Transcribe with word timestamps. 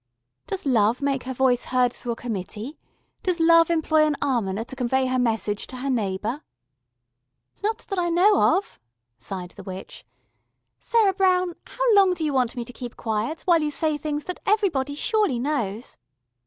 Does 0.47 0.65
Love 0.65 1.03
make 1.03 1.25
her 1.25 1.33
voice 1.35 1.65
heard 1.65 1.93
through 1.93 2.13
a 2.13 2.15
committee, 2.15 2.79
does 3.21 3.39
Love 3.39 3.69
employ 3.69 4.03
an 4.07 4.15
almoner 4.19 4.63
to 4.63 4.75
convey 4.75 5.05
her 5.05 5.19
message 5.19 5.67
to 5.67 5.75
her 5.77 5.91
neighbour?" 5.91 6.41
"Not 7.61 7.85
that 7.87 7.99
I 7.99 8.09
know 8.09 8.57
of," 8.57 8.79
sighed 9.19 9.51
the 9.51 9.61
witch. 9.63 10.03
"Sarah 10.79 11.13
Brown, 11.13 11.53
how 11.67 11.83
long 11.93 12.15
do 12.15 12.25
you 12.25 12.33
want 12.33 12.55
me 12.55 12.65
to 12.65 12.73
keep 12.73 12.97
quiet, 12.97 13.41
while 13.41 13.61
you 13.61 13.69
say 13.69 13.95
things 13.95 14.23
that 14.23 14.39
everybody 14.43 14.95
surely 14.95 15.37
knows?" 15.37 15.97